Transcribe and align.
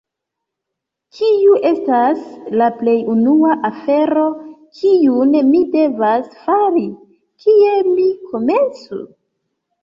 Kiu 1.17 1.57
estas 1.71 2.23
la 2.61 2.69
plej 2.79 2.95
unua 3.15 3.57
afero, 3.69 4.23
kiun 4.79 5.37
mi 5.51 5.61
devas 5.77 6.33
fari? 6.47 6.83
Kie 7.45 7.77
mi 7.91 8.09
komencu? 8.33 9.01